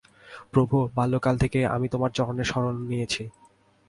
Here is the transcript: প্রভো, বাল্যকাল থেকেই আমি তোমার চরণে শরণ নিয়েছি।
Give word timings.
প্রভো, 0.53 0.77
বাল্যকাল 0.95 1.35
থেকেই 1.37 1.65
আমি 1.65 1.87
তোমার 1.87 2.11
চরণে 2.11 2.43
শরণ 2.43 2.75
নিয়েছি। 2.81 3.23